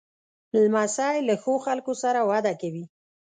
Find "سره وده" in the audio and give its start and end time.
2.03-2.53